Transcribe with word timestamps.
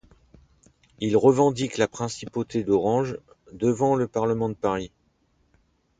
Il 0.99 1.15
revendique 1.15 1.77
la 1.77 1.87
Principauté 1.87 2.63
d'Orange 2.63 3.19
devant 3.51 3.93
le 3.95 4.07
parlement 4.07 4.49
de 4.49 4.55
Paris. 4.55 4.91